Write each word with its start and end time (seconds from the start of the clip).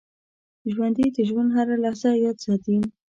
ژوندي 0.73 1.05
د 1.15 1.17
ژوند 1.29 1.49
هره 1.57 1.75
لحظه 1.83 2.09
یاد 2.25 2.37
ساتي 2.45 2.77